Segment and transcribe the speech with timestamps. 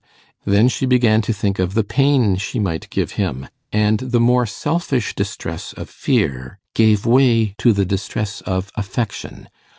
[0.45, 4.47] Then she began to think of the pain she might give him, and the more
[4.47, 9.47] selfish distress of fear gave way to the distress of affection.